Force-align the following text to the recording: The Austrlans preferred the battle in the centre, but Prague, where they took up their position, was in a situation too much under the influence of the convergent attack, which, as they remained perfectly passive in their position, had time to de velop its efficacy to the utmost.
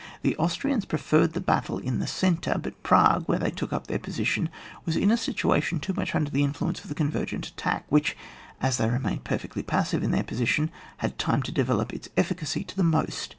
The 0.23 0.35
Austrlans 0.37 0.85
preferred 0.85 1.33
the 1.33 1.39
battle 1.39 1.77
in 1.77 1.99
the 1.99 2.07
centre, 2.07 2.57
but 2.59 2.81
Prague, 2.81 3.21
where 3.27 3.37
they 3.37 3.51
took 3.51 3.71
up 3.71 3.85
their 3.85 3.99
position, 3.99 4.49
was 4.83 4.95
in 4.95 5.11
a 5.11 5.15
situation 5.15 5.79
too 5.79 5.93
much 5.93 6.15
under 6.15 6.31
the 6.31 6.41
influence 6.43 6.81
of 6.81 6.89
the 6.89 6.95
convergent 6.95 7.45
attack, 7.49 7.85
which, 7.89 8.17
as 8.59 8.77
they 8.77 8.89
remained 8.89 9.25
perfectly 9.25 9.61
passive 9.61 10.01
in 10.01 10.09
their 10.09 10.23
position, 10.23 10.71
had 11.05 11.19
time 11.19 11.43
to 11.43 11.51
de 11.51 11.63
velop 11.63 11.93
its 11.93 12.09
efficacy 12.17 12.63
to 12.63 12.75
the 12.75 12.81
utmost. 12.81 13.29